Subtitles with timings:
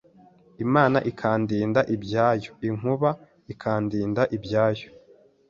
[0.65, 3.09] Imana ikandinda ibyayo, inkuba
[3.53, 4.87] ikandinda ibyayo